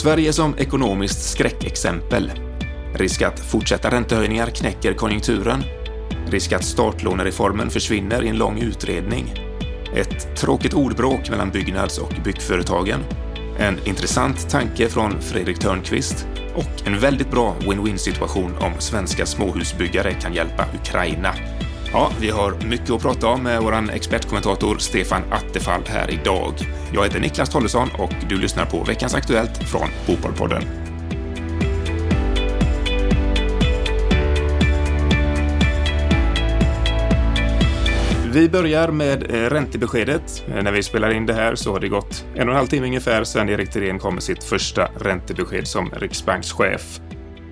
[0.00, 2.32] Sverige som ekonomiskt skräckexempel.
[2.94, 5.64] Risk att fortsatta räntehöjningar knäcker konjunkturen.
[6.30, 9.34] Risk att startlånereformen försvinner i en lång utredning.
[9.96, 13.00] Ett tråkigt ordbråk mellan Byggnads och byggföretagen.
[13.58, 20.14] En intressant tanke från Fredrik Törnqvist och en väldigt bra win-win situation om svenska småhusbyggare
[20.14, 21.34] kan hjälpa Ukraina.
[21.92, 26.54] Ja, vi har mycket att prata om med vår expertkommentator Stefan Attefall här idag.
[26.94, 30.62] Jag heter Niklas Tollesson och du lyssnar på veckans Aktuellt från Fotbollpodden.
[38.32, 40.44] Vi börjar med eh, räntebeskedet.
[40.48, 42.66] Eh, när vi spelar in det här så har det gått en och en halv
[42.66, 47.00] timme ungefär sedan Erik Thedéen kom med sitt första räntebesked som riksbankschef.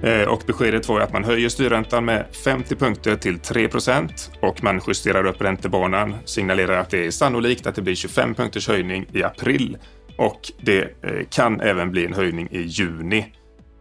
[0.02, 4.80] Eh, och beskedet var att man höjer styrräntan med 50 punkter till 3% och man
[4.86, 9.22] justerar upp räntebanan, signalerar att det är sannolikt att det blir 25 punkters höjning i
[9.22, 9.78] april
[10.16, 13.32] och det eh, kan även bli en höjning i juni.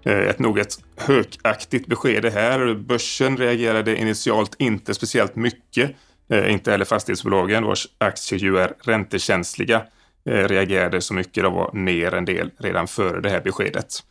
[0.06, 2.74] Eh, ett något hökaktigt besked det här.
[2.74, 5.92] Börsen reagerade initialt inte speciellt mycket
[6.48, 9.82] inte heller fastighetsbolagen vars aktier ju är räntekänsliga
[10.26, 11.44] reagerade så mycket.
[11.44, 14.04] De var ner en del redan före det här beskedet.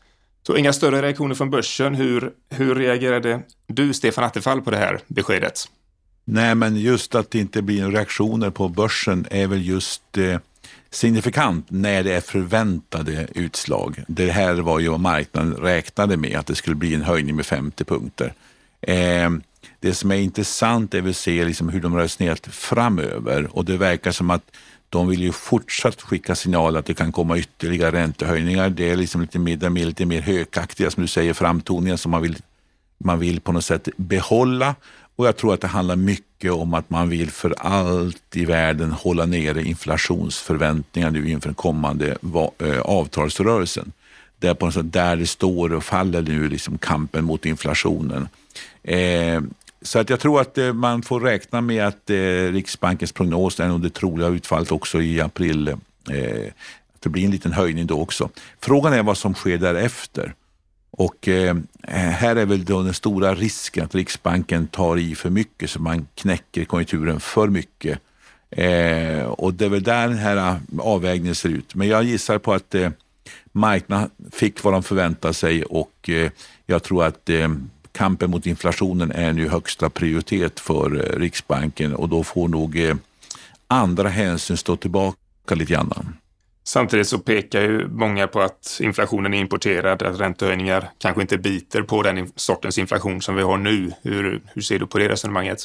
[0.47, 1.94] Så inga större reaktioner från börsen.
[1.94, 5.64] Hur, hur reagerade du, Stefan Attefall, på det här beskedet?
[6.25, 10.39] Nej, men just att det inte blir några reaktioner på börsen är väl just eh,
[10.91, 14.05] signifikant när det är förväntade utslag.
[14.08, 17.47] Det här var ju vad marknaden räknade med, att det skulle bli en höjning med
[17.47, 18.33] 50 punkter.
[18.80, 19.30] Eh,
[19.80, 24.12] det som är intressant är att se liksom hur de resonerat framöver och det verkar
[24.12, 24.50] som att
[24.97, 28.70] de vill ju fortsatt skicka signaler att det kan komma ytterligare räntehöjningar.
[28.70, 32.36] Det är liksom lite mer, lite mer hökaktiga, som du säger, framtoningen som man vill,
[32.98, 34.74] man vill på något sätt behålla.
[35.17, 38.92] Och jag tror att det handlar mycket om att man vill för allt i världen
[38.92, 42.17] hålla nere inflationsförväntningar nu inför den kommande
[42.58, 43.92] eh, avtalsrörelsen.
[44.39, 48.28] Det är på något sätt där det står och faller nu liksom kampen mot inflationen.
[48.83, 49.41] Eh,
[49.86, 52.17] så att jag tror att eh, man får räkna med att eh,
[52.52, 55.69] Riksbankens prognos är nog det troliga utfallet också i april.
[55.69, 56.47] Eh,
[56.95, 58.30] att det blir en liten höjning då också.
[58.61, 60.35] Frågan är vad som sker därefter.
[60.91, 65.30] Och eh, eh, här är väl då den stora risken att Riksbanken tar i för
[65.30, 67.98] mycket så man knäcker konjunkturen för mycket.
[68.51, 71.75] Eh, och det är väl där den här eh, avvägningen ser ut.
[71.75, 72.91] Men jag gissar på att eh,
[73.52, 76.30] marknaden fick vad de förväntade sig och eh,
[76.67, 77.48] jag tror att eh,
[77.96, 82.96] kampen mot inflationen är nu högsta prioritet för eh, Riksbanken och då får nog eh,
[83.68, 86.17] andra hänsyn stå tillbaka lite grann.
[86.64, 91.83] Samtidigt så pekar ju många på att inflationen är importerad, att räntehöjningar kanske inte biter
[91.83, 93.92] på den sortens inflation som vi har nu.
[94.02, 95.58] Hur, hur ser du på det resonemanget?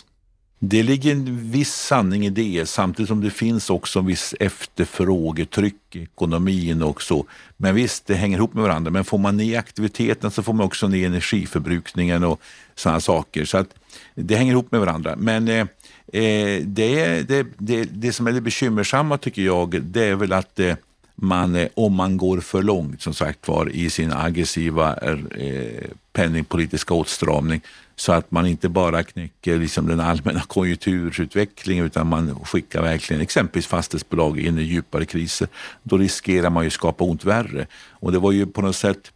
[0.63, 5.95] Det ligger en viss sanning i det, samtidigt som det finns också en viss efterfrågetryck
[5.95, 7.25] i ekonomin också.
[7.57, 8.91] Men visst, det hänger ihop med varandra.
[8.91, 12.41] Men får man ner aktiviteten så får man också ner energiförbrukningen och
[12.75, 13.45] sådana saker.
[13.45, 13.67] Så att
[14.15, 15.15] det hänger ihop med varandra.
[15.17, 15.65] Men eh,
[16.13, 20.59] eh det, det, det, det som är det bekymmersamma tycker jag, det är väl att
[20.59, 20.75] eh,
[21.21, 26.93] man, eh, om man går för långt som sagt var i sin aggressiva eh, penningpolitiska
[26.93, 27.61] åtstramning
[27.95, 33.67] så att man inte bara knäcker liksom den allmänna konjunkturutvecklingen utan man skickar verkligen exempelvis
[33.67, 35.47] fastighetsbolag in i djupare kriser.
[35.83, 37.67] Då riskerar man ju att skapa ont värre.
[37.89, 39.11] Och det var ju på något sätt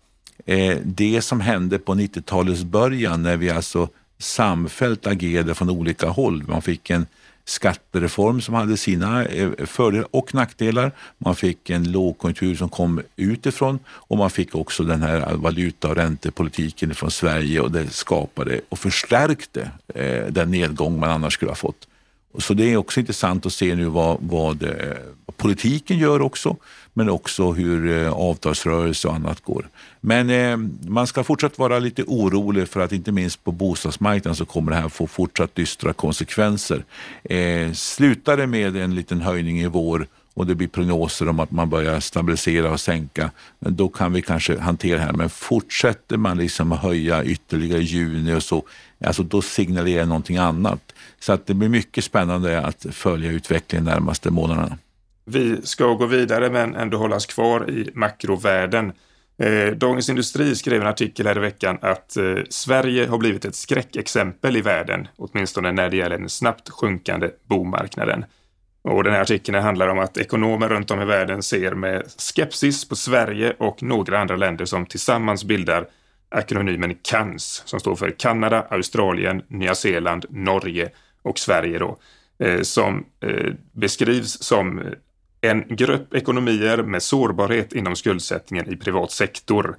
[0.45, 6.43] eh, det som hände på 90-talets början när vi alltså samfällt agerade från olika håll.
[6.47, 7.05] Man fick en
[7.45, 10.91] skattereform som hade sina eh, fördelar och nackdelar.
[11.17, 15.95] Man fick en lågkonjunktur som kom utifrån och man fick också den här valuta och
[15.95, 21.55] räntepolitiken från Sverige och det skapade och förstärkte eh, den nedgång man annars skulle ha
[21.55, 21.87] fått.
[22.37, 24.69] Så det är också intressant att se nu vad, vad, eh,
[25.25, 26.57] vad politiken gör också,
[26.97, 29.69] men också hur eh, avtalsrörelse och annat går.
[30.01, 30.57] Men eh,
[30.89, 34.77] man ska fortsatt vara lite orolig för att inte minst på bostadsmarknaden så kommer det
[34.77, 36.83] här få fortsatt dystra konsekvenser.
[37.23, 41.51] Eh, slutar det med en liten höjning i vår och det blir prognoser om att
[41.51, 45.13] man börjar stabilisera och sänka, då kan vi kanske hantera det här.
[45.13, 48.63] Men fortsätter man liksom att höja ytterligare i juni och så,
[49.05, 50.93] alltså då signalerar någonting annat.
[51.19, 54.77] Så att det blir mycket spännande att följa utvecklingen de närmaste månaderna.
[55.25, 58.93] Vi ska gå vidare men ändå hållas kvar i makrovärlden.
[59.37, 63.55] Eh, Dagens Industri skrev en artikel här i veckan att eh, Sverige har blivit ett
[63.55, 68.25] skräckexempel i världen, åtminstone när det gäller den snabbt sjunkande bomarknaden.
[68.81, 72.89] Och den här artikeln handlar om att ekonomer runt om i världen ser med skepsis
[72.89, 75.87] på Sverige och några andra länder som tillsammans bildar
[76.29, 80.89] akronymen CANS som står för Kanada, Australien, Nya Zeeland, Norge
[81.21, 81.97] och Sverige då,
[82.39, 84.85] eh, som eh, beskrivs som eh,
[85.45, 89.75] en grupp ekonomier med sårbarhet inom skuldsättningen i privat sektor.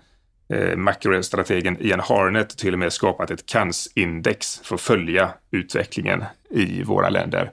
[0.48, 6.82] Eh, makrostrategen Ian Harnett till och med skapat ett CANS-index för att följa utvecklingen i
[6.82, 7.50] våra länder.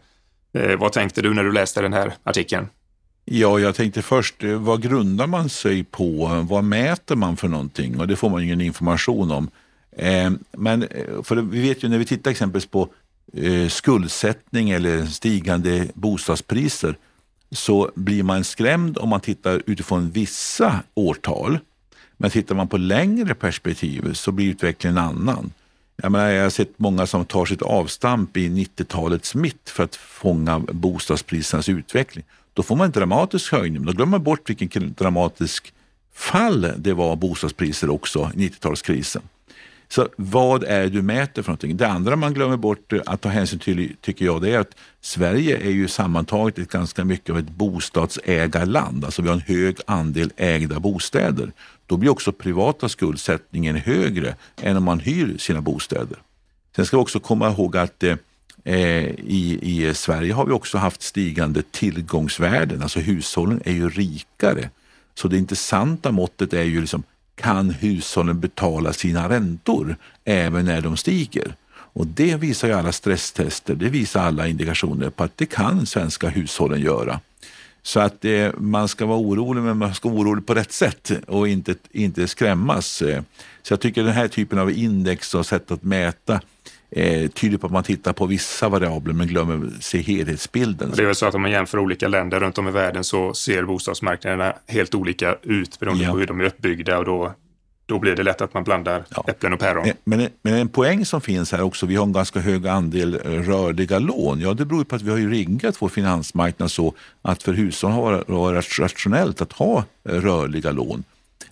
[0.54, 2.68] Eh, vad tänkte du när du läste den här artikeln?
[3.26, 6.46] Ja, jag tänkte först, eh, vad grundar man sig på?
[6.50, 8.00] Vad mäter man för någonting?
[8.00, 9.50] Och det får man ingen information om.
[9.98, 12.90] Eh, men eh, för vi vet ju när vi tittar exempelvis på
[13.34, 16.96] eh, skuldsättning eller stigande bostadspriser
[17.54, 21.60] så blir man skrämd om man tittar utifrån vissa årtal.
[22.18, 25.52] Men tittar man på längre perspektiv så blir utvecklingen en annan.
[25.96, 29.96] Jag, menar, jag har sett många som tar sitt avstamp i 90-talets mitt för att
[29.96, 32.26] fånga bostadsprisernas utveckling.
[32.54, 35.74] Då får man en dramatisk höjning, men då glömmer man bort vilken dramatisk
[36.14, 39.22] fall det var bostadspriser också i 90-talskrisen.
[39.94, 41.78] Så vad är det du mäter för någonting?
[41.78, 45.58] Det andra man glömmer bort att ta hänsyn till tycker jag det är att Sverige
[45.58, 49.06] är ju sammantaget ett ganska mycket av ett bostadsägarland.
[49.06, 51.52] Alltså vi har en hög andel ägda bostäder.
[51.86, 56.18] Då blir också privata skuldsättningen högre än om man hyr sina bostäder.
[56.76, 58.18] Sen ska vi också komma ihåg att eh,
[58.64, 62.82] i, i Sverige har vi också haft stigande tillgångsvärden.
[62.82, 64.70] Alltså hushållen är ju rikare.
[65.16, 67.04] Så det intressanta måttet är ju liksom
[67.44, 69.96] kan hushållen betala sina räntor
[70.26, 71.56] även när de stiger?
[71.72, 76.30] Och det visar ju alla stresstester, det visar alla indikationer på att det kan svenska
[76.30, 77.20] hushållen göra.
[77.82, 81.12] Så att eh, man ska vara orolig, men man ska vara orolig på rätt sätt
[81.28, 83.02] och inte, inte skrämmas.
[83.02, 83.22] Eh,
[83.62, 86.42] så jag tycker den här typen av index och sätt att mäta
[86.96, 90.92] eh, tyder på att man tittar på vissa variabler men glömmer se helhetsbilden.
[90.96, 93.34] Det är väl så att om man jämför olika länder runt om i världen så
[93.34, 96.12] ser bostadsmarknaderna helt olika ut beroende ja.
[96.12, 97.34] på hur de är uppbyggda och då
[97.86, 99.24] då blir det lätt att man blandar ja.
[99.28, 99.88] äpplen och päron.
[100.04, 103.32] Men, men en poäng som finns här också, vi har en ganska hög andel eh,
[103.32, 104.40] rörliga lån.
[104.40, 107.98] Ja, det beror på att vi har ju riggat vår finansmarknad så att för hushållen
[107.98, 111.04] har det varit rationellt att ha eh, rörliga lån.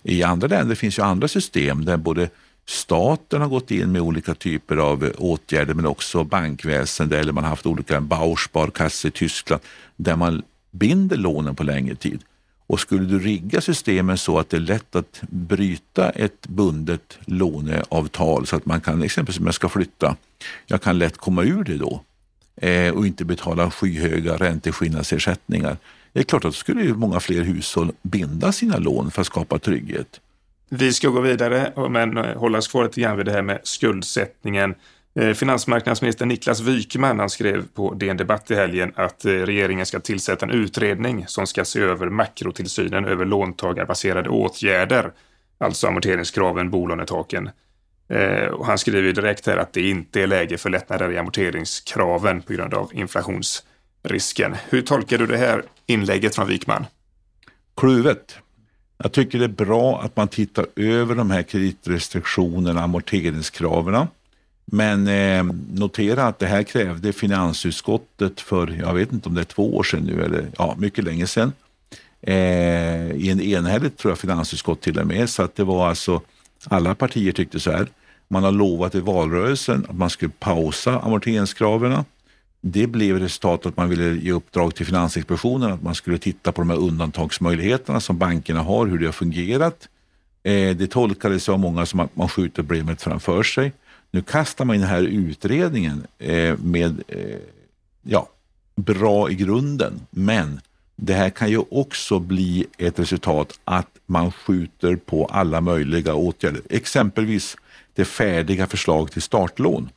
[0.02, 2.28] I andra länder finns ju andra system där både
[2.66, 7.44] Staten har gått in med olika typer av eh, åtgärder men också bankväsende eller man
[7.44, 9.62] har haft olika Bausparkasse i Tyskland
[9.96, 12.22] där man binder lånen på längre tid.
[12.66, 18.46] Och skulle du rigga systemen så att det är lätt att bryta ett bundet låneavtal
[18.46, 20.16] så att man kan, exempelvis om jag ska flytta,
[20.66, 22.02] jag kan lätt komma ur det då
[22.56, 25.76] eh, och inte betala skyhöga ränteskillnadsersättningar.
[26.12, 29.26] Det är klart att då skulle ju många fler hushåll binda sina lån för att
[29.26, 30.20] skapa trygghet.
[30.74, 33.60] Vi ska gå vidare, men eh, hålla oss kvar lite grann vid det här med
[33.62, 34.74] skuldsättningen.
[35.14, 40.00] Eh, finansmarknadsminister Niklas Wykman han skrev på DN Debatt i helgen att eh, regeringen ska
[40.00, 45.12] tillsätta en utredning som ska se över makrotillsynen över låntagarbaserade åtgärder,
[45.58, 47.50] alltså amorteringskraven, bolånetaken.
[48.52, 52.52] Och han skriver direkt här att det inte är läge för lättnader i amorteringskraven på
[52.52, 54.56] grund av inflationsrisken.
[54.68, 56.86] Hur tolkar du det här inlägget från Wykman?
[57.76, 58.38] Kluvet.
[59.02, 64.06] Jag tycker det är bra att man tittar över de här kreditrestriktionerna, amorteringskraven.
[64.64, 69.44] Men eh, notera att det här krävde finansutskottet för, jag vet inte om det är
[69.44, 71.52] två år sedan nu eller ja, mycket länge sedan.
[72.20, 75.30] Eh, I en enhälligt tror jag finansutskott till och med.
[75.30, 76.20] Så att det var alltså,
[76.64, 77.86] alla partier tyckte så här.
[78.28, 82.04] Man har lovat i valrörelsen att man skulle pausa amorteringskraven.
[82.64, 86.60] Det blev resultatet att man ville ge uppdrag till Finansinspektionen att man skulle titta på
[86.60, 89.88] de här undantagsmöjligheterna som bankerna har, hur det har fungerat.
[90.42, 93.72] Eh, det tolkades av många som att man skjuter problemet framför sig.
[94.10, 97.38] Nu kastar man in den här utredningen eh, med eh,
[98.02, 98.28] ja,
[98.76, 100.60] bra i grunden, men
[100.96, 106.62] det här kan ju också bli ett resultat att man skjuter på alla möjliga åtgärder.
[106.70, 107.56] Exempelvis
[107.94, 109.88] det färdiga förslag till startlån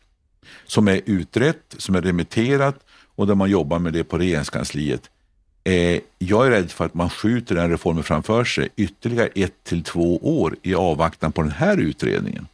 [0.65, 2.75] som är utrett, som är remitterat
[3.15, 5.09] och där man jobbar med det på regeringskansliet.
[5.63, 9.83] Eh, jag är rädd för att man skjuter den reformen framför sig ytterligare ett till
[9.83, 12.47] två år i avvaktan på den här utredningen.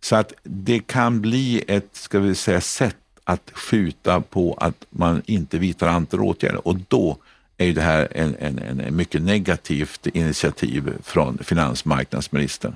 [0.00, 5.22] Så att det kan bli ett ska vi säga, sätt att skjuta på att man
[5.26, 7.16] inte vidtar andra åtgärder och då
[7.56, 12.74] är det här en, en, en mycket negativt initiativ från finansmarknadsministern.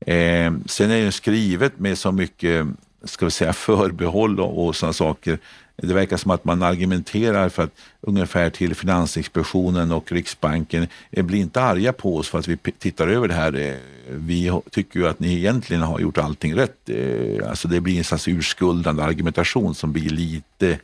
[0.00, 2.66] Eh, sen är det skrivet med så mycket
[3.06, 5.38] ska vi säga, förbehåll och, och sådana saker.
[5.76, 11.40] Det verkar som att man argumenterar för att ungefär till Finansinspektionen och Riksbanken bli blir
[11.40, 13.54] inte arga på oss för att vi tittar över det här.
[13.54, 13.74] Eh,
[14.08, 16.88] vi tycker ju att ni egentligen har gjort allting rätt.
[16.88, 20.78] Eh, alltså det blir en slags urskuldande argumentation som blir lite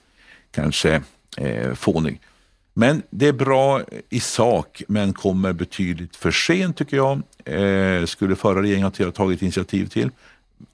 [0.51, 1.03] kanske
[1.37, 2.21] eh, fånig.
[2.75, 7.23] Men det är bra i sak, men kommer betydligt för sent tycker jag.
[7.45, 10.11] Eh, skulle förra regeringen ha tagit initiativ till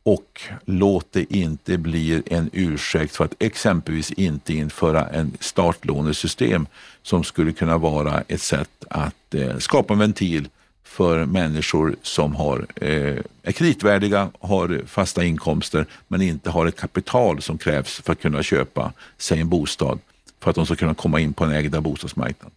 [0.02, 6.66] och låt det inte bli en ursäkt för att exempelvis inte införa en startlånesystem
[7.02, 10.48] som skulle kunna vara ett sätt att eh, skapa en ventil
[10.84, 17.42] för människor som har, eh, är kreditvärdiga, har fasta inkomster men inte har ett kapital
[17.42, 19.98] som krävs för att kunna köpa sig en bostad
[20.40, 22.54] för att de ska kunna komma in på den ägda bostadsmarknaden.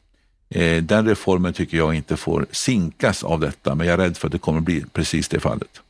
[0.49, 4.27] Eh, den reformen tycker jag inte får sinkas av detta men jag är rädd för
[4.27, 5.81] att det kommer bli precis det fallet.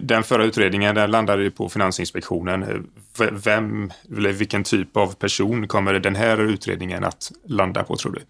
[0.00, 2.86] Den förra utredningen den landade på Finansinspektionen.
[3.32, 8.20] Vem, eller vilken typ av person kommer den här utredningen att landa på tror du?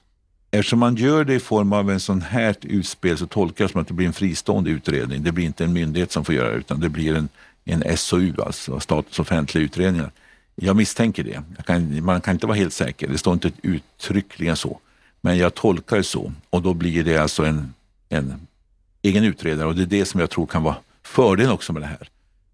[0.50, 3.80] Eftersom man gör det i form av en sån här utspel så tolkar jag som
[3.80, 5.22] att det blir en fristående utredning.
[5.22, 7.28] Det blir inte en myndighet som får göra det utan det blir en,
[7.64, 10.10] en SOU, alltså Statens offentliga utredningar.
[10.54, 11.42] Jag misstänker det.
[11.56, 13.08] Jag kan, man kan inte vara helt säker.
[13.08, 14.80] Det står inte uttryckligen så.
[15.20, 17.74] Men jag tolkar det så och då blir det alltså en,
[18.08, 18.46] en
[19.02, 20.76] egen utredare och det är det som jag tror kan vara
[21.10, 22.08] fördelen också med det här.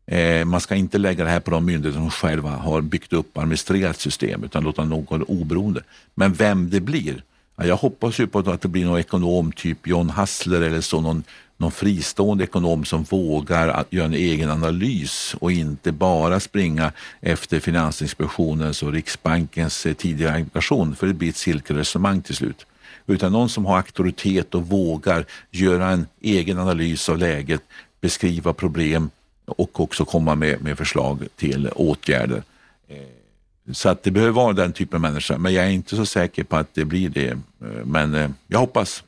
[0.06, 3.36] Eh, man ska inte lägga det här på de myndigheter som själva har byggt upp
[3.36, 5.80] och administrerat system utan låta någon oberoende.
[6.14, 7.22] Men vem det blir,
[7.56, 11.22] jag hoppas ju på att det blir någon ekonom typ John Hassler eller så, någon,
[11.56, 17.60] någon fristående ekonom som vågar att göra en egen analys och inte bara springa efter
[17.60, 22.66] Finansinspektionens och Riksbankens eh, tidigare agitation, för det blir ett cirkelresonemang till slut.
[23.06, 27.62] Utan någon som har auktoritet och vågar göra en egen analys av läget
[28.00, 29.10] beskriva problem
[29.46, 32.42] och också komma med, med förslag till åtgärder.
[32.88, 32.96] Eh,
[33.72, 36.44] så att det behöver vara den typen av människa, men jag är inte så säker
[36.44, 37.28] på att det blir det.
[37.28, 37.36] Eh,
[37.84, 39.04] men eh, jag hoppas.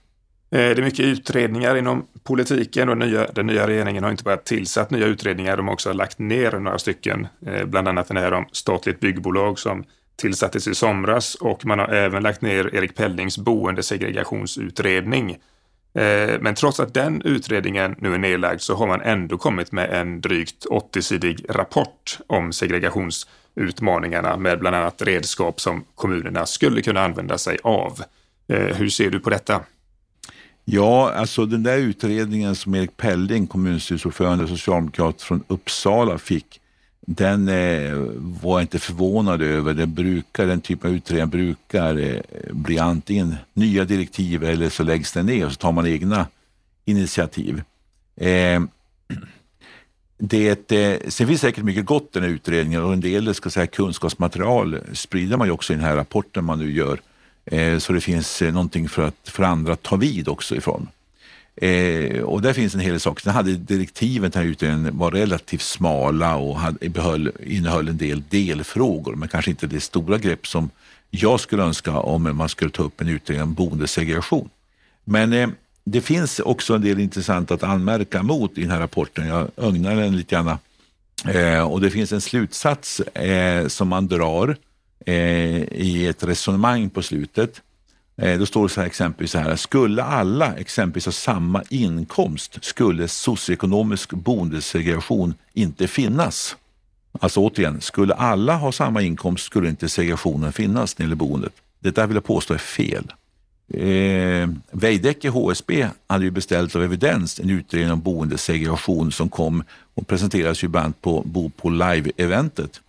[0.50, 4.90] Det är mycket utredningar inom politiken och nya, den nya regeringen har inte bara tillsatt
[4.90, 7.26] nya utredningar, de har också lagt ner några stycken.
[7.64, 9.84] Bland annat den här om statligt byggbolag som
[10.16, 15.38] tillsattes i somras och man har även lagt ner Erik Pellings boendesegregationsutredning
[15.98, 19.90] Eh, men trots att den utredningen nu är nedlagd så har man ändå kommit med
[19.90, 27.38] en drygt 80-sidig rapport om segregationsutmaningarna med bland annat redskap som kommunerna skulle kunna använda
[27.38, 28.02] sig av.
[28.48, 29.60] Eh, hur ser du på detta?
[30.64, 36.60] Ja, alltså den där utredningen som Erik Pelling, kommunstyrelseordförande och socialdemokrat från Uppsala fick
[37.10, 39.74] den eh, var jag inte förvånad över.
[39.74, 45.12] Den, brukar, den typen av utredningar brukar eh, bli antingen nya direktiv eller så läggs
[45.12, 46.26] den ner och så tar man egna
[46.84, 47.62] initiativ.
[48.16, 48.62] Eh,
[50.18, 53.50] det, eh, sen finns säkert mycket gott i den här utredningen och en del ska
[53.50, 57.00] säga, kunskapsmaterial sprider man ju också i den här rapporten man nu gör.
[57.44, 60.88] Eh, så det finns eh, någonting för, att, för andra att ta vid också ifrån.
[61.60, 63.22] Eh, och där finns en hel del saker.
[63.22, 69.14] Sen hade direktiven till utredningen var relativt smala och hade, behöll, innehöll en del delfrågor,
[69.14, 70.70] men kanske inte det stora grepp som
[71.10, 74.48] jag skulle önska om man skulle ta upp en utredning om boendesegregation.
[75.04, 75.48] Men eh,
[75.84, 79.26] det finns också en del intressant att anmärka mot i den här rapporten.
[79.26, 80.58] Jag ögnar den lite grann.
[81.24, 84.56] Eh, och det finns en slutsats eh, som man drar
[85.06, 87.62] eh, i ett resonemang på slutet
[88.18, 92.64] Eh, då står det så här exempelvis så här, skulle alla exempelvis ha samma inkomst
[92.64, 96.56] skulle socioekonomisk boendesegregation inte finnas.
[97.20, 101.52] Alltså återigen, skulle alla ha samma inkomst skulle inte segregationen finnas när det gäller boendet.
[101.80, 103.12] Det där vill jag påstå är fel.
[103.74, 110.06] Eh, Veidekke HSB hade ju beställt av Evidens en utredning om boendesegregation som kom och
[110.06, 112.80] presenterades ju bland på Bo på Live-eventet.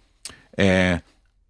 [0.58, 0.98] Eh,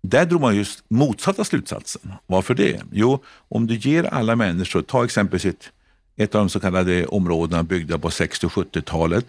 [0.10, 2.14] där drog man just motsatta slutsatsen.
[2.28, 2.82] Varför det?
[2.92, 5.70] Jo, om du ger alla människor, ta exempelvis ett,
[6.16, 9.26] ett av de så kallade områdena byggda på 60 och 70-talet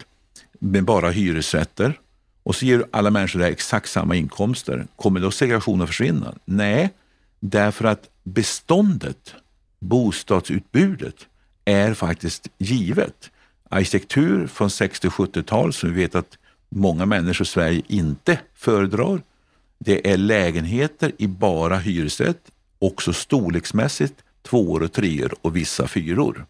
[0.59, 1.99] med bara hyresrätter
[2.43, 4.87] och så ger du alla människor där exakt samma inkomster.
[4.95, 6.35] Kommer då segregationen försvinna?
[6.45, 6.89] Nej,
[7.39, 9.35] därför att beståndet,
[9.79, 11.15] bostadsutbudet,
[11.65, 13.31] är faktiskt givet.
[13.69, 16.37] Arkitektur från 60 och 70-tal som vi vet att
[16.69, 19.21] många människor i Sverige inte föredrar
[19.83, 26.45] det är lägenheter i bara hyresrätt, också storleksmässigt, tvåor och treor och vissa fyror.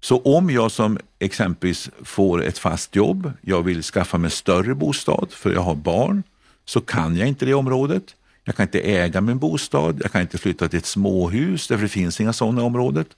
[0.00, 5.28] Så om jag som exempelvis får ett fast jobb, jag vill skaffa mig större bostad
[5.30, 6.22] för jag har barn,
[6.64, 8.04] så kan jag inte det området.
[8.44, 11.88] Jag kan inte äga min bostad, jag kan inte flytta till ett småhus därför det
[11.88, 13.08] finns inga sådana i området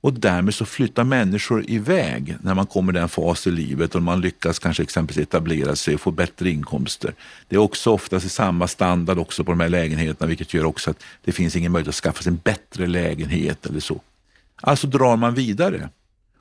[0.00, 4.02] och därmed så flyttar människor iväg när man kommer i den fas i livet och
[4.02, 7.14] man lyckas kanske exempelvis etablera sig och få bättre inkomster.
[7.48, 10.90] Det är också oftast i samma standard också på de här lägenheterna vilket gör också
[10.90, 14.00] att det finns ingen möjlighet att skaffa sig en bättre lägenhet eller så.
[14.60, 15.88] Alltså drar man vidare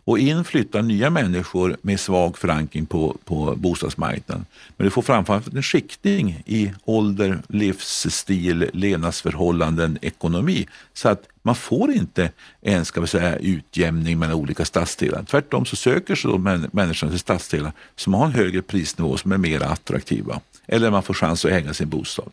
[0.07, 4.45] och in flyttar nya människor med svag förankring på, på bostadsmarknaden.
[4.77, 10.67] Men du får framförallt en skiktning i ålder, livsstil, levnadsförhållanden, ekonomi.
[10.93, 15.23] Så att man får inte en ska vi säga, utjämning mellan olika stadsdelar.
[15.23, 16.37] Tvärtom så söker sig då
[16.71, 20.39] människorna till stadsdelar som har en högre prisnivå, som är mer attraktiva.
[20.67, 22.31] Eller man får chans att äga sin bostad.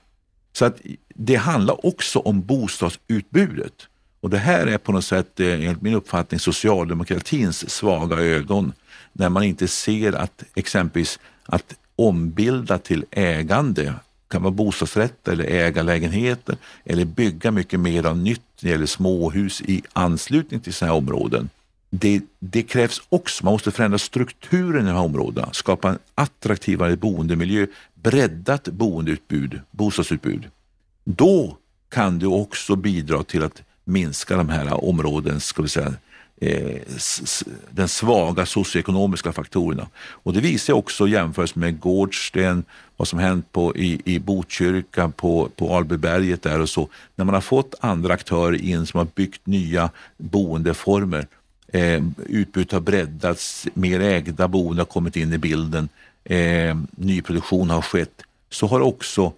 [0.52, 0.81] Så att
[1.14, 3.88] det handlar också om bostadsutbudet.
[4.25, 8.73] Och det här är på något sätt, eh, enligt min uppfattning, socialdemokratins svaga ögon.
[9.12, 13.95] När man inte ser att exempelvis att ombilda till ägande
[14.28, 19.62] kan vara bostadsrätter eller ägarlägenheter eller bygga mycket mer av nytt när det gäller småhus
[19.62, 21.49] i anslutning till sådana här områden.
[21.90, 26.97] Det, det, krävs också, man måste förändra strukturen i de här områdena, skapa en attraktivare
[26.97, 30.49] boendemiljö, breddat boendeutbud, bostadsutbud.
[31.04, 31.57] Då
[31.88, 35.94] kan du också bidra till att minska de här områdens, ska vi säga,
[36.40, 36.80] eh,
[37.70, 39.86] den svaga socioekonomiska faktorerna.
[39.96, 42.64] Och det visar också jämfört med Gårdsten,
[42.96, 46.88] vad som hänt på, i, i Botkyrka, på, på Albyberget där och så.
[47.16, 51.26] När man har fått andra aktörer in som har byggt nya boendeformer.
[51.72, 55.88] Eh, utbudet har breddats, mer ägda boenden har kommit in i bilden,
[56.24, 58.22] eh, nyproduktion har skett.
[58.50, 59.32] Så har också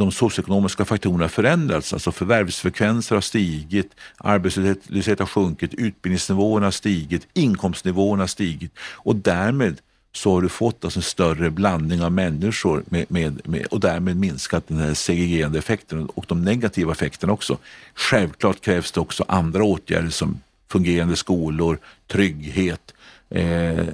[0.00, 1.92] de socioekonomiska faktorerna förändrats.
[1.92, 9.80] Alltså förvärvsfrekvenser har stigit, arbetslöshet har sjunkit, utbildningsnivåerna har stigit, inkomstnivåerna har stigit och därmed
[10.12, 14.16] så har du fått alltså en större blandning av människor med, med, med, och därmed
[14.16, 17.58] minskat den här segregerande effekten och de negativa effekterna också.
[17.94, 22.94] Självklart krävs det också andra åtgärder som fungerande skolor, trygghet,
[23.30, 23.84] eh,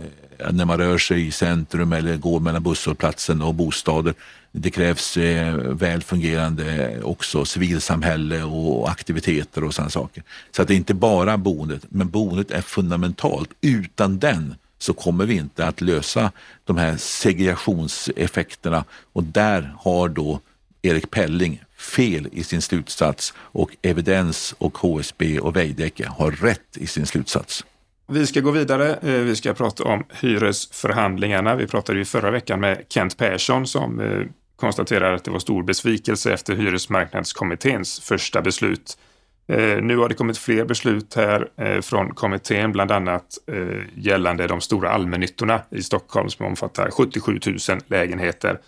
[0.51, 4.15] när man rör sig i centrum eller går mellan busshållplatsen och bostaden.
[4.59, 10.23] Det krävs eh, väl fungerande också civilsamhälle och aktiviteter och sådana saker.
[10.51, 13.51] Så att det är inte bara boendet, men boendet är fundamentalt.
[13.61, 16.33] Utan den så kommer vi inte att lösa
[16.65, 20.41] de här segregationseffekterna och där har då
[20.83, 26.87] Erik Pelling fel i sin slutsats och Evidens och HSB och Veidekke har rätt i
[26.87, 27.65] sin slutsats.
[28.09, 28.95] Vi ska gå vidare.
[28.95, 31.57] Eh, vi ska prata om hyresförhandlingarna.
[31.57, 35.63] Vi pratade ju förra veckan med Kent Persson som eh, konstaterar att det var stor
[35.63, 38.99] besvikelse efter hyresmarknadskommitténs första beslut.
[39.49, 44.47] Eh, nu har det kommit fler beslut här eh, från kommittén, bland annat eh, gällande
[44.47, 48.61] de stora allmännyttorna i Stockholm som omfattar 77 000 lägenheter.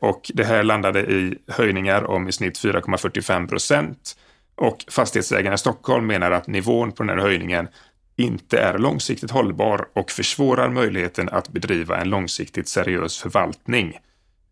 [0.00, 4.16] och det här landade i höjningar om i snitt 4,45 procent.
[4.56, 7.68] Och fastighetsägarna i Stockholm menar att nivån på den här höjningen
[8.16, 13.98] inte är långsiktigt hållbar och försvårar möjligheten att bedriva en långsiktigt seriös förvaltning.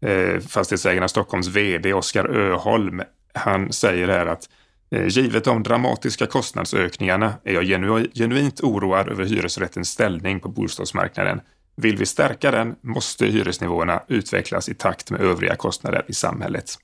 [0.03, 3.03] Eh, fastighetsägarna Stockholms VD Oskar Öholm,
[3.35, 4.49] han säger här att
[4.91, 11.41] eh, givet de dramatiska kostnadsökningarna är jag genu genuint oroad över hyresrättens ställning på bostadsmarknaden.
[11.77, 16.79] Vill vi stärka den måste hyresnivåerna utvecklas i takt med övriga kostnader i samhället.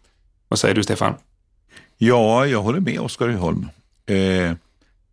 [0.49, 1.15] Vad säger du Stefan?
[1.99, 3.69] Ja, jag håller med Oskar Öholm.
[4.07, 4.53] Eh,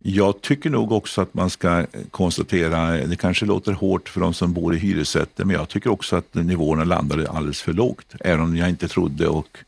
[0.08, 4.52] jag tycker nog också att man ska konstatera, det kanske låter hårt för de som
[4.52, 8.14] bor i hyresrätter, men jag tycker också att nivåerna landade alldeles för lågt.
[8.20, 9.58] Även om jag inte trodde och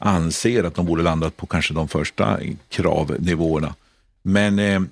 [0.00, 3.74] anser att de borde landat på kanske de första kravnivåerna.
[4.22, 4.82] Men eh,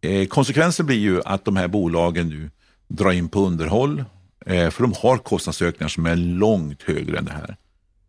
[0.00, 2.50] eh konsekvensen blir ju att de här bolagen nu
[2.88, 4.04] drar in på underhåll,
[4.46, 7.56] eh, för de har kostnadsökningar som är långt högre än det här.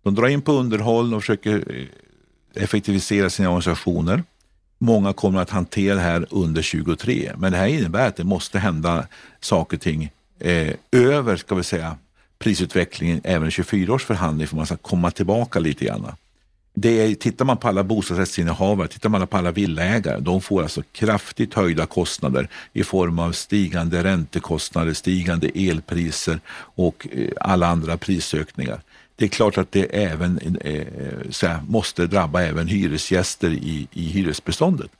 [0.04, 4.24] De drar in på underhåll och försöker eh, effektivisera sina organisationer.
[4.78, 8.60] Många kommer att hantera det här under 23, men det här innebär att det måste
[8.60, 9.08] hända
[9.40, 11.98] saker och ting eh, över, ska vi säga,
[12.40, 16.12] prisutvecklingen även i 24 års förhandling för man ska komma tillbaka lite grann.
[16.76, 20.84] Det är, tittar man på alla bostadsrättsinnehavare, tittar man på alla villaägare, de får alltså
[20.92, 26.40] kraftigt höjda kostnader i form av stigande räntekostnader, stigande elpriser
[26.76, 28.82] och eh, alla andra prisökningar
[29.16, 30.88] det är klart att det även eh,
[31.42, 34.92] här, måste drabba även hyresgäster i, i hyresbeståndet.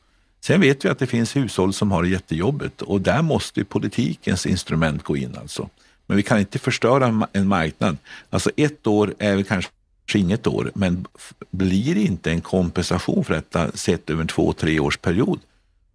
[0.42, 4.46] Sen vet vi att det finns hushåll som har det jättejobbigt och där måste politikens
[4.46, 5.38] instrument gå in.
[5.42, 5.70] Alltså.
[6.06, 7.98] Men vi kan inte förstöra en marknad.
[8.30, 9.72] Alltså ett år är väl kanske
[10.14, 11.06] inget år, men
[11.52, 15.40] blir det inte en kompensation för detta sett över en två, tre års period,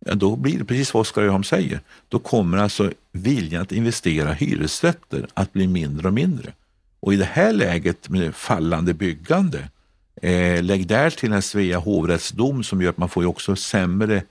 [0.07, 1.81] ja, då blir det precis vad Oskar Öholm säger.
[2.09, 6.53] Då kommer alltså viljan att investera hyresrätter att bli mindre och mindre.
[7.01, 9.69] Och i det här läget med fallande byggande,
[10.23, 14.23] eh, lägg där till en Svea hovrättsdom som gör att man får ju också sämre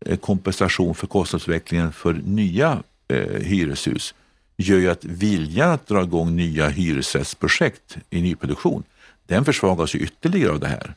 [0.00, 4.14] eh, kompensation för kostnadsutvecklingen för nya eh, hyreshus,
[4.56, 8.82] gör ju att viljan att dra igång nya hyresrättsprojekt i nyproduktion,
[9.26, 10.94] den försvagas ju ytterligare av det här.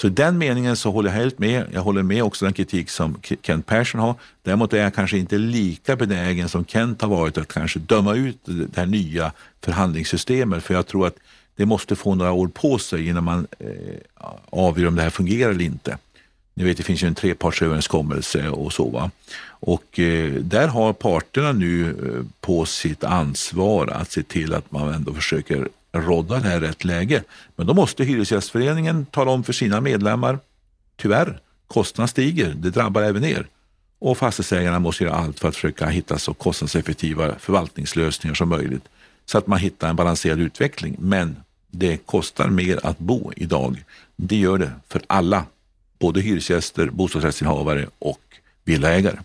[0.00, 1.66] Så i den meningen så håller jag helt med.
[1.72, 4.14] Jag håller med också den kritik som Kent Persson har.
[4.42, 8.38] Däremot är jag kanske inte lika benägen som Kent har varit att kanske döma ut
[8.44, 9.32] det här nya
[9.64, 10.62] förhandlingssystemet.
[10.62, 11.16] För jag tror att
[11.56, 13.68] det måste få några år på sig innan man eh,
[14.50, 15.98] avgör om det här fungerar eller inte.
[16.54, 18.88] Ni vet, det finns ju en trepartsöverenskommelse och så.
[18.88, 19.10] Va?
[19.46, 24.94] Och eh, där har parterna nu eh, på sitt ansvar att se till att man
[24.94, 27.22] ändå försöker rådda det här rätt läge.
[27.56, 30.38] Men då måste Hyresgästföreningen tala om för sina medlemmar,
[30.96, 33.46] tyvärr, kostnaderna stiger, det drabbar även er.
[33.98, 38.84] Och fastighetsägarna måste göra allt för att försöka hitta så kostnadseffektiva förvaltningslösningar som möjligt
[39.26, 40.96] så att man hittar en balanserad utveckling.
[40.98, 41.36] Men
[41.70, 43.84] det kostar mer att bo idag.
[44.16, 45.44] Det gör det för alla,
[45.98, 48.20] både hyresgäster, bostadsrättsinnehavare och
[48.64, 49.18] villaägare.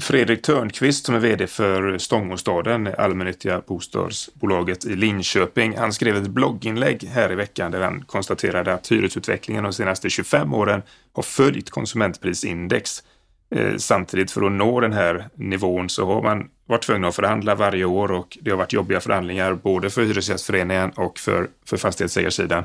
[0.00, 5.76] Fredrik Törnqvist som är VD för Stångåstaden, allmännyttiga bostadsbolaget i Linköping.
[5.76, 10.54] Han skrev ett blogginlägg här i veckan där han konstaterade att hyresutvecklingen de senaste 25
[10.54, 13.02] åren har följt konsumentprisindex.
[13.50, 17.54] Eh, samtidigt för att nå den här nivån så har man varit tvungen att förhandla
[17.54, 22.64] varje år och det har varit jobbiga förhandlingar både för Hyresgästföreningen och för, för fastighetsägarsidan.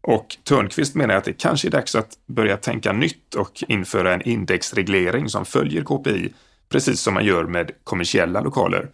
[0.00, 4.22] Och Törnqvist menar att det kanske är dags att börja tänka nytt och införa en
[4.22, 6.32] indexreglering som följer KPI
[6.68, 8.88] precis som man gör med kommersiella lokaler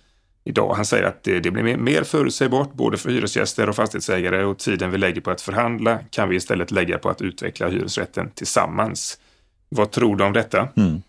[0.44, 0.74] idag.
[0.74, 4.90] Han säger att det, det blir mer förutsägbart både för hyresgäster och fastighetsägare och tiden
[4.90, 9.18] vi lägger på att förhandla kan vi istället lägga på att utveckla hyresrätten tillsammans.
[9.68, 10.68] Vad tror du om detta?
[10.76, 11.02] Mm.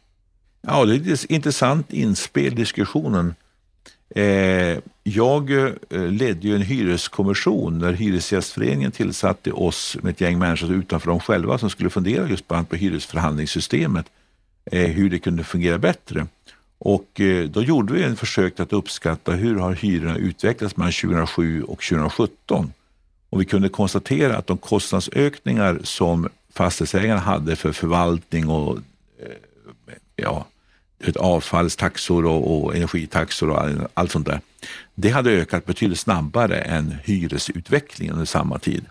[0.62, 3.36] Ja, det är ett intressant inspel i diskussionen.
[4.10, 10.73] Eh, jag eh, ledde ju en hyreskommission när Hyresgästföreningen tillsatte oss med ett gäng människor
[10.73, 14.06] utanför dem själva som skulle fundera just på hyresförhandlingssystemet,
[14.71, 16.28] eh, hur det kunde fungera bättre.
[16.77, 21.63] Och eh, då gjorde vi en försök att uppskatta hur har hyrorna utvecklats mellan 2007
[21.63, 22.73] och 2017.
[23.29, 28.77] Och vi kunde konstatera att de kostnadsökningar som fastighetsägarna hade för förvaltning och
[29.19, 29.31] eh,
[30.15, 30.45] ja,
[31.15, 34.41] avfallstaxor och, och energitaxor och allt sånt där.
[34.95, 38.85] Det hade ökat betydligt snabbare än hyresutvecklingen under samma tid.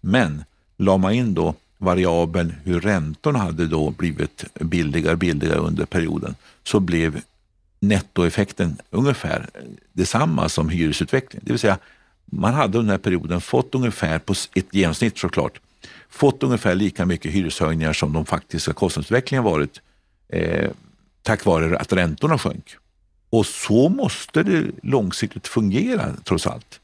[0.00, 0.44] Men
[0.76, 6.34] la man in då variabeln hur räntorna hade då blivit billigare och billigare under perioden
[6.64, 7.20] så blev
[7.80, 9.46] nettoeffekten ungefär
[9.92, 11.44] detsamma som hyresutvecklingen.
[11.46, 11.78] Det vill säga,
[12.24, 15.60] man hade under den här perioden fått ungefär, på ett genomsnitt såklart,
[16.10, 19.80] fått ungefär lika mycket hyreshöjningar som de faktiska kostnadsutvecklingen varit
[20.28, 20.70] eh,
[21.22, 22.76] tack vare att räntorna sjönk.
[23.30, 26.80] Och så måste det långsiktigt fungera trots allt.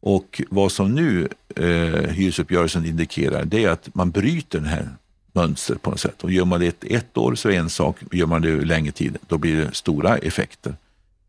[0.00, 4.88] Och vad som nu eh, hyresuppgörelsen indikerar det är att man bryter det här
[5.32, 6.24] mönstret på något sätt.
[6.24, 8.64] Och gör man det ett, ett år så är det en sak, gör man det
[8.64, 10.74] längre tid då blir det stora effekter.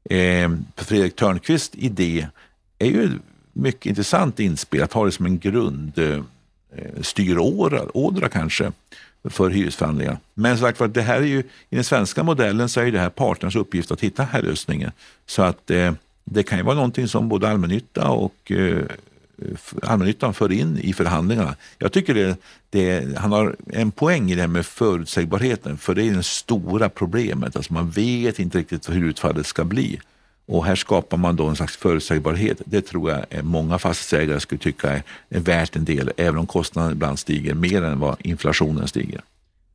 [0.03, 2.27] Eh, Fredrik Törnqvists idé
[2.79, 3.10] är ju
[3.53, 6.21] mycket intressant inspel att ha det som en grund eh,
[7.01, 8.71] styrådra kanske
[9.23, 10.17] för hyresförhandlingar.
[10.34, 13.10] Men som sagt det här är ju, i den svenska modellen så är det här
[13.10, 14.91] parternas uppgift att hitta här lösningen.
[15.25, 15.93] Så att eh,
[16.31, 18.83] det kan ju vara någonting som både allmännytta och eh,
[19.83, 21.55] allmännyttan för in i förhandlingarna.
[21.77, 22.37] Jag tycker det,
[22.69, 26.89] det, han har en poäng i det här med förutsägbarheten, för det är det stora
[26.89, 27.55] problemet.
[27.55, 29.99] Alltså man vet inte riktigt hur utfallet ska bli.
[30.45, 32.61] Och här skapar man då en slags förutsägbarhet.
[32.65, 36.91] Det tror jag många fastighetsägare skulle tycka är, är värt en del, även om kostnaden
[36.91, 39.21] ibland stiger mer än vad inflationen stiger.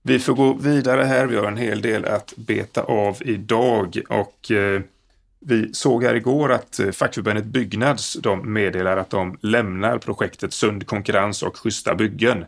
[0.03, 1.27] Vi får gå vidare här.
[1.27, 4.83] Vi har en hel del att beta av idag och eh,
[5.47, 10.87] vi såg här igår att eh, fackförbundet Byggnads de meddelar att de lämnar projektet Sund
[10.87, 12.45] konkurrens och schyssta byggen.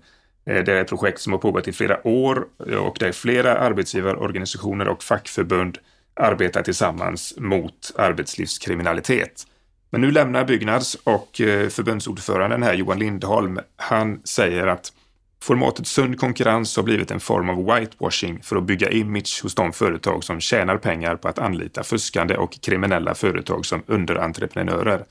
[0.46, 3.58] Eh, det är ett projekt som har pågått i flera år eh, och där flera
[3.58, 5.78] arbetsgivarorganisationer och fackförbund
[6.14, 9.44] arbetar tillsammans mot arbetslivskriminalitet.
[9.90, 11.28] Men nu lämnar Byggnads och
[11.70, 14.92] förbundsordföranden här Johan Lindholm, han säger att
[15.42, 19.72] formatet sund konkurrens har blivit en form av whitewashing för att bygga image hos de
[19.72, 25.04] företag som tjänar pengar på att anlita fuskande och kriminella företag som underentreprenörer.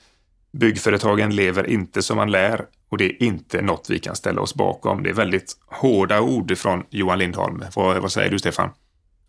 [0.52, 4.54] Byggföretagen lever inte som man lär och det är inte något vi kan ställa oss
[4.54, 5.02] bakom.
[5.02, 7.64] Det är väldigt hårda ord från Johan Lindholm.
[7.74, 8.70] Vad, vad säger du Stefan?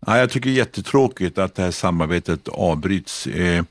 [0.06, 3.26] Ja, jag tycker det är jättetråkigt att det här samarbetet avbryts.
[3.26, 3.64] Eh,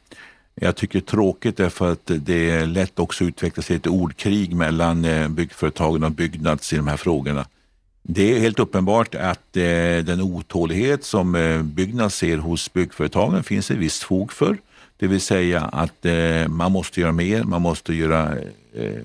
[0.62, 4.56] jag tycker det är tråkigt därför att det är lätt också utveckla sig ett ordkrig
[4.56, 7.46] mellan eh, byggföretagen och Byggnads i de här frågorna.
[8.04, 9.64] Det är helt uppenbart att eh,
[10.04, 14.58] den otålighet som eh, Byggnads ser hos byggföretagen finns det visst fog för.
[14.98, 16.06] Det vill säga att
[16.48, 18.34] man måste göra mer, man måste göra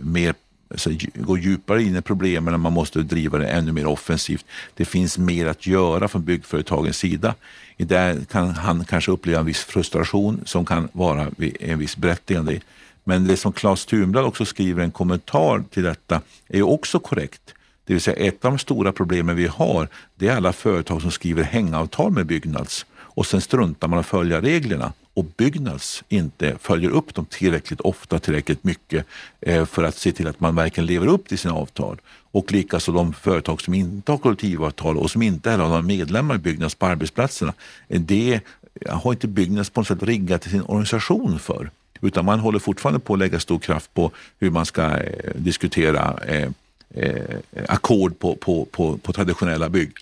[0.01, 0.35] mer
[0.73, 4.45] alltså, gå djupare in i problemen, man måste driva det ännu mer offensivt.
[4.75, 7.35] Det finns mer att göra från byggföretagens sida.
[7.77, 11.31] Där kan han kanske uppleva en viss frustration som kan vara
[11.61, 12.61] en viss berättigande.
[13.05, 17.55] Men det som Claes Thunblad också skriver en kommentar till detta är också korrekt.
[17.85, 21.11] Det vill säga ett av de stora problemen vi har, det är alla företag som
[21.11, 26.91] skriver hängavtal med Byggnads och sen struntar man att följa reglerna och Byggnads inte följer
[26.91, 29.07] upp dem tillräckligt ofta, tillräckligt mycket
[29.41, 32.01] eh, för att se till att man verkligen lever upp till sina avtal.
[32.33, 36.35] Och likaså de företag som inte har kollektivavtal och som inte heller har några medlemmar
[36.35, 37.53] i Byggnads på arbetsplatserna.
[37.89, 38.41] Eh, det
[38.89, 41.71] har inte Byggnads på något sätt riggat sin organisation för.
[42.01, 46.19] Utan man håller fortfarande på att lägga stor kraft på hur man ska eh, diskutera
[46.27, 46.51] eh,
[47.69, 49.93] ackord på, på, på, på traditionella bygg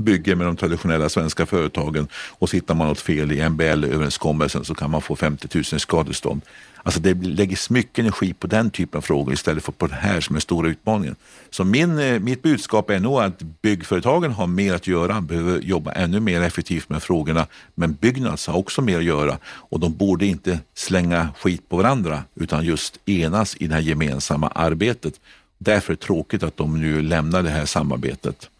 [0.00, 4.74] bygger med de traditionella svenska företagen och så hittar man något fel i MBL-överenskommelsen så
[4.74, 6.42] kan man få 50 000 i skadestånd.
[6.82, 10.20] Alltså det läggs mycket energi på den typen av frågor istället för på det här
[10.20, 11.16] som är stora utmaningen.
[11.50, 15.92] Så min, eh, mitt budskap är nog att byggföretagen har mer att göra, behöver jobba
[15.92, 17.46] ännu mer effektivt med frågorna.
[17.74, 22.24] Men Byggnads har också mer att göra och de borde inte slänga skit på varandra
[22.34, 25.14] utan just enas i det här gemensamma arbetet.
[25.58, 28.50] Därför är det tråkigt att de nu lämnar det här samarbetet.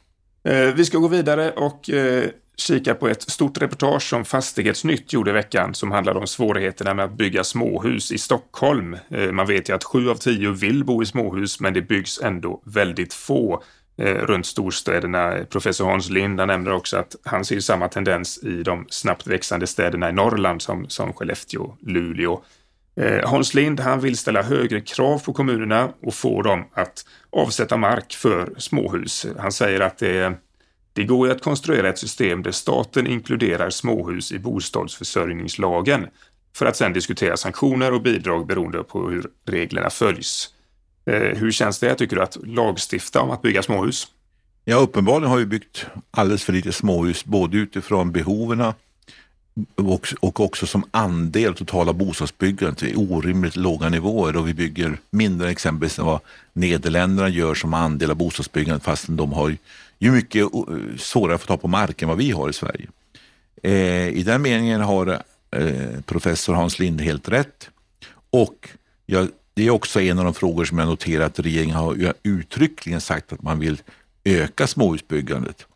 [0.44, 5.30] Eh, vi ska gå vidare och eh, kika på ett stort reportage som Fastighetsnytt gjorde
[5.30, 8.96] i veckan som handlade om svårigheterna med att bygga småhus i Stockholm.
[9.08, 12.20] Eh, man vet ju att sju av tio vill bo i småhus, men det byggs
[12.20, 13.62] ändå väldigt få
[14.02, 15.36] runt storstäderna.
[15.50, 20.08] Professor Hans Lind nämner också att han ser samma tendens i de snabbt växande städerna
[20.08, 22.42] i Norrland som, som Skellefteå, Luleå.
[23.00, 27.76] Eh, Hans Lind han vill ställa högre krav på kommunerna och få dem att avsätta
[27.76, 29.26] mark för småhus.
[29.38, 30.32] Han säger att det,
[30.92, 36.06] det går att konstruera ett system där staten inkluderar småhus i bostadsförsörjningslagen
[36.56, 40.48] för att sedan diskutera sanktioner och bidrag beroende på hur reglerna följs.
[41.06, 44.06] Eh, hur känns det, tycker du, att lagstifta om att bygga småhus?
[44.64, 48.60] Ja, uppenbarligen har vi byggt alldeles för lite småhus, både utifrån behoven
[50.20, 55.98] och, också som andel totala bostadsbyggandet är orimligt låga nivåer och vi bygger mindre exempelvis
[55.98, 56.20] än vad
[56.52, 59.56] Nederländerna gör som andel av bostadsbyggandet fastän de har
[59.98, 60.60] ju mycket eh,
[60.98, 62.86] svårare att få ta på mark än vad vi har i Sverige.
[63.62, 67.70] Eh, I den meningen har eh, professor Hans Linde helt rätt
[68.30, 68.68] och
[69.06, 73.00] jag, det är också en av de frågor som jag noterat att regeringen har uttryckligen
[73.00, 73.82] sagt att man vill
[74.24, 75.66] öka småhusbyggandet.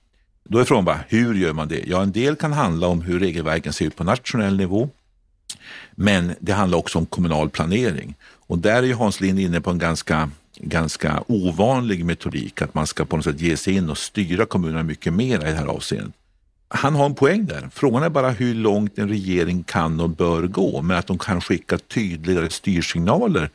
[0.49, 1.85] Då är frågan bara, hur gör man det?
[1.87, 4.89] Ja, en del kan handla om hur regelverken ser ut på nationell nivå.
[5.95, 8.15] Men det handlar också om kommunal planering.
[8.47, 12.87] Och där är ju Hans Lind inne på en ganska, ganska ovanlig metodik, att man
[12.87, 15.67] ska på något sätt ge sig in och styra kommunerna mycket mer i det här
[15.67, 16.15] avseendet.
[16.69, 17.69] Han har en poäng där.
[17.73, 21.41] Frågan är bara hur långt en regering kan och bör gå, men att de kan
[21.41, 23.51] skicka tydligare styrsignaler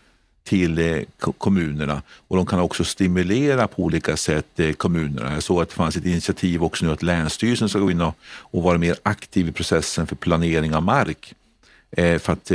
[0.50, 1.02] till eh,
[1.38, 5.34] kommunerna och de kan också stimulera på olika sätt eh, kommunerna.
[5.34, 8.16] Jag såg att det fanns ett initiativ också nu att Länsstyrelsen ska gå in och,
[8.26, 11.34] och vara mer aktiv i processen för planering av mark
[11.92, 12.52] eh, för att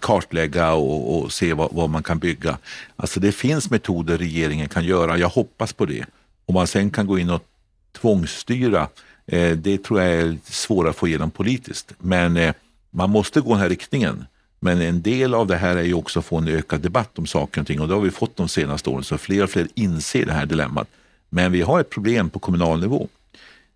[0.00, 2.58] kartlägga och, och se vad, vad, man kan bygga.
[2.96, 6.04] Alltså det finns metoder regeringen kan göra, jag hoppas på det.
[6.46, 7.44] Om man sen kan gå in och
[8.00, 8.88] tvångsstyra,
[9.56, 11.92] det tror jag är svårare att få igenom politiskt.
[11.98, 12.52] Men
[12.90, 14.24] man måste gå den här riktningen.
[14.60, 17.26] Men en del av det här är ju också att få en ökad debatt om
[17.26, 19.68] saker och ting och det har vi fått de senaste åren så fler och fler
[19.74, 20.88] inser det här dilemmat.
[21.28, 23.08] Men vi har ett problem på kommunal nivå.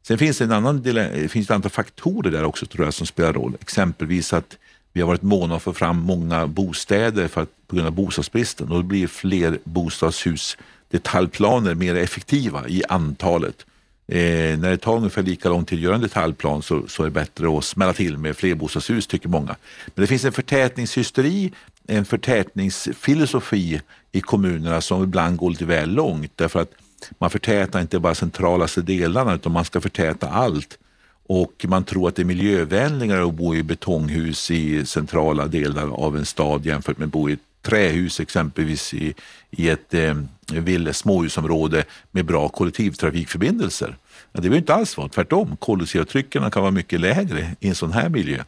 [0.02, 3.06] Sen finns det en annan del, finns ett antal faktorer där också tror jag som
[3.06, 3.56] spelar roll.
[3.60, 4.56] Exempelvis att
[4.92, 8.68] vi har varit måna att få fram många bostäder för att, på grund av bostadsbristen
[8.68, 10.56] och då blir fler bostadshus
[10.90, 13.66] detaljplaner mer effektiva i antalet.
[14.06, 17.04] Eh, när det tar ungefär lika lång tid att göra en detaljplan så, så är
[17.04, 19.56] det bättre att smälla till med flerbostadshus tycker många.
[19.86, 21.52] Men det finns en förtätningshysteri,
[21.86, 23.80] en förtätningsfilosofi
[24.12, 26.70] i kommunerna som ibland går lite väl långt därför att
[27.18, 30.78] man förtätar inte bara centralaste delarna utan man ska förtäta allt.
[31.26, 36.16] Och man tror att det är miljövänligare att bo i betonghus i centrala delar av
[36.16, 39.14] en stad jämfört med att bo i trähus exempelvis i,
[39.50, 43.96] i ett eh, småhusområde med bra kollektivtrafikförbindelser.
[44.32, 45.56] Ja, det behöver inte alls vara tvärtom.
[45.56, 48.44] Koldioxidavtrycken kan vara mycket lägre i en sån här miljö.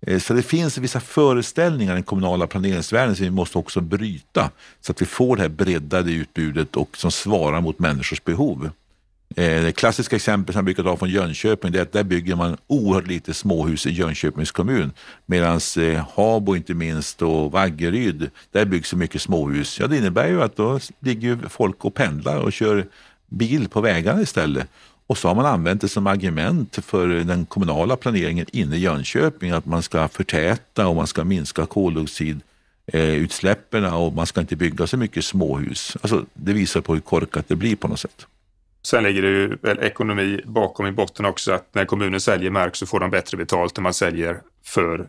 [0.00, 4.50] Eh, så det finns vissa föreställningar i den kommunala planeringsvärlden som vi måste också bryta
[4.80, 8.70] så att vi får det här breddade utbudet och som svarar mot människors behov.
[9.34, 12.36] Eh, det klassiska exempel som jag brukar ta från Jönköping det är att där bygger
[12.36, 14.92] man oerhört lite småhus i Jönköpings kommun.
[15.26, 19.80] Medan eh, Habo inte minst och Vaggeryd, där byggs så mycket småhus.
[19.80, 22.86] Ja, det innebär ju att då ligger folk och pendlar och kör
[23.26, 24.68] bil på vägarna istället.
[25.06, 29.50] Och så har man använt det som argument för den kommunala planeringen inne i Jönköping
[29.50, 34.96] att man ska förtäta och man ska minska koldioxidutsläppen och man ska inte bygga så
[34.96, 35.96] mycket småhus.
[36.00, 38.26] Alltså, det visar på hur korkat det blir på något sätt.
[38.86, 42.76] Sen ligger det ju väl ekonomi bakom i botten också att när kommunen säljer mark
[42.76, 45.08] så får de bättre betalt när man säljer för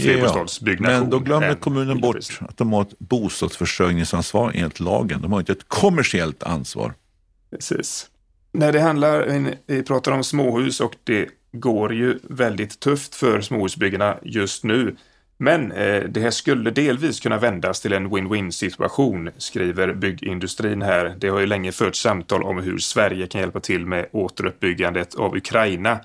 [0.00, 0.94] flerbostadsbyggnation.
[0.94, 5.22] Ja, men då glömmer kommunen bort att de har ett bostadsförsörjningsansvar enligt lagen.
[5.22, 6.94] De har inte ett kommersiellt ansvar.
[7.50, 8.06] Precis.
[8.52, 14.18] När det handlar, vi pratar om småhus och det går ju väldigt tufft för småhusbyggarna
[14.22, 14.96] just nu.
[15.40, 21.14] Men eh, det här skulle delvis kunna vändas till en win-win situation, skriver byggindustrin här.
[21.18, 25.36] Det har ju länge förts samtal om hur Sverige kan hjälpa till med återuppbyggandet av
[25.36, 26.00] Ukraina.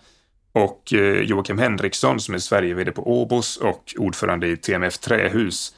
[0.51, 5.75] Och eh, Joakim Henriksson som är Sverige-VD på Åbos och ordförande i TMF Trähus,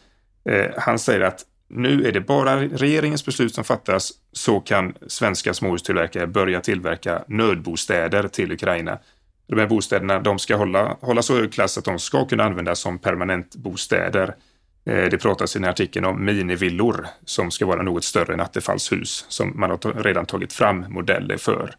[0.49, 5.53] eh, han säger att nu är det bara regeringens beslut som fattas så kan svenska
[5.53, 8.99] småhustillverkare börja tillverka nödbostäder till Ukraina.
[9.47, 12.79] De här bostäderna de ska hålla, hålla så hög klass att de ska kunna användas
[12.79, 14.35] som permanentbostäder.
[14.85, 18.41] Eh, det pratas i den här artikeln om minivillor som ska vara något större än
[18.41, 21.75] attefallshus som man har redan tagit fram modeller för.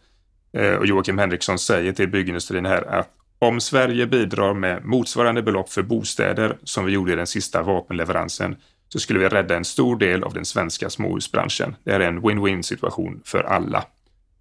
[0.53, 5.73] Eh, och Joakim Henriksson säger till byggindustrin här att om Sverige bidrar med motsvarande belopp
[5.73, 8.57] för bostäder som vi gjorde i den sista vapenleveransen
[8.89, 11.77] så skulle vi rädda en stor del av den svenska småhusbranschen.
[11.85, 13.85] Det är en win-win situation för alla.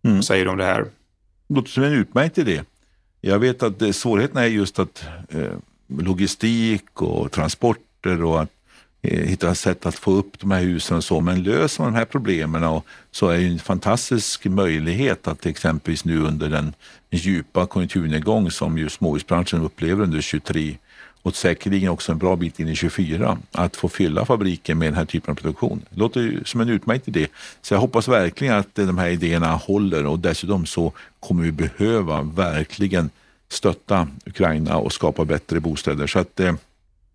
[0.04, 0.16] Mm.
[0.18, 0.86] Vad säger du om det här?
[1.48, 2.62] Det låter som en utmärkt idé.
[3.28, 5.54] Jag vet att eh, svårigheterna är just att eh,
[5.88, 8.50] logistik och transporter och att
[9.02, 11.22] eh, hitta sätt att få upp de här husen och så.
[11.22, 16.06] Men löser man de här problemen och, så är det en fantastisk möjlighet att exempelvis
[16.06, 16.74] nu under den
[17.12, 20.78] djupa konjunkturnedgång som ju småhusbranschen upplever under 23
[21.26, 24.96] och säkerligen också en bra bit in i 24 att få fylla fabriken med den
[24.96, 25.86] här typen av produktion.
[25.90, 27.28] Det låter ju som en utmärkt idé.
[27.62, 32.22] Så jag hoppas verkligen att de här idéerna håller och dessutom så kommer vi behöva
[32.22, 33.10] verkligen
[33.50, 36.08] stötta Ukraina och skapa bättre bostäder.
[36.08, 36.54] Så att eh,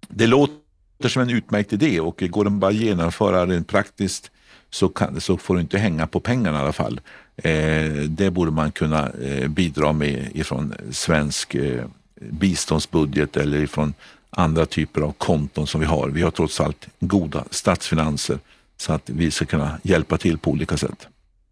[0.09, 4.31] det låter som en utmärkt idé och går den bara att genomföra rent praktiskt
[4.71, 7.01] så, kan, så får du inte hänga på pengarna i alla fall.
[7.37, 11.85] Eh, det borde man kunna eh, bidra med ifrån svensk eh,
[12.21, 13.95] biståndsbudget eller ifrån
[14.31, 16.09] andra typer av konton som vi har.
[16.09, 18.39] Vi har trots allt goda statsfinanser
[18.77, 21.09] så att vi ska kunna hjälpa till på olika sätt.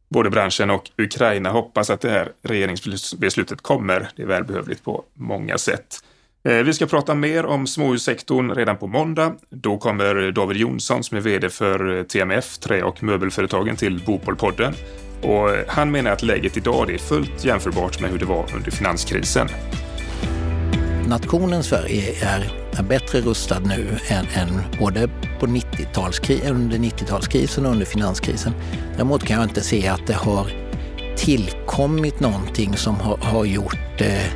[0.09, 4.09] Både branschen och Ukraina hoppas att det här regeringsbeslutet kommer.
[4.16, 6.04] Det är välbehövligt på många sätt.
[6.44, 9.35] Eh, vi ska prata mer om småhussektorn redan på måndag.
[9.50, 14.74] Då kommer David Jonsson som är VD för eh, TMF, Trä och möbelföretagen till Bopolpodden.
[15.22, 19.48] Och han menar att läget idag är fullt jämförbart med hur det var under finanskrisen
[21.09, 25.09] nationen Sverige är, är bättre rustad nu än, än både
[25.40, 28.53] på 90 under 90-talskrisen och under finanskrisen.
[28.97, 30.51] Däremot kan jag inte se att det har
[31.16, 34.27] tillkommit någonting som har, har gjort eh,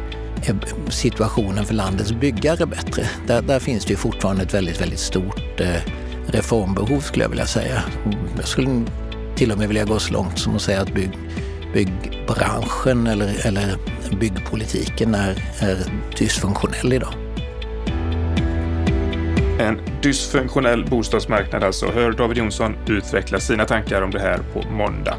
[0.49, 0.57] eh,
[0.89, 3.09] situationen för landets byggare bättre.
[3.27, 5.93] Där, där, finns det ju fortfarande ett väldigt, väldigt stort eh,
[6.27, 7.83] reformbehov skulle jag vilja säga.
[8.37, 8.85] Jag skulle
[9.37, 11.19] till och med vilja gå så långt som att säga att bygg,
[11.75, 13.77] byggbranschen eller, eller
[14.21, 15.77] byggpolitiken är, är
[16.19, 17.15] dysfunktionell idag.
[19.59, 21.91] En dysfunktionell bostadsmarknad alltså.
[21.91, 25.17] Hör David Jonsson utveckla sina tankar om det här på måndag.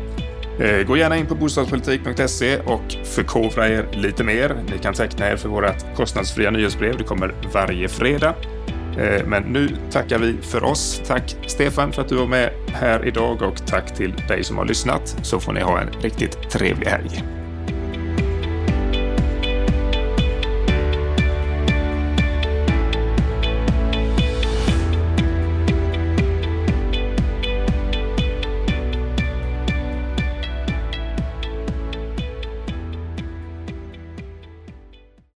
[0.60, 4.64] Eh, gå gärna in på bostadspolitik.se och förkovra er lite mer.
[4.72, 6.98] Ni kan teckna er för vårt kostnadsfria nyhetsbrev.
[6.98, 8.36] Det kommer varje fredag.
[8.98, 11.02] Eh, men nu tackar vi för oss.
[11.08, 14.66] Tack Stefan för att du var med här idag och tack till dig som har
[14.66, 17.43] lyssnat så får ni ha en riktigt trevlig helg.